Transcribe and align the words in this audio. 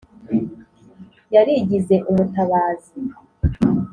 Yarigize 1.33 1.95
umutabazi 2.09 2.93